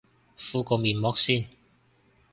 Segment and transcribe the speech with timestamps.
[0.35, 1.45] 敷個面膜先